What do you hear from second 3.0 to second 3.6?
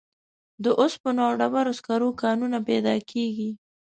کیږي.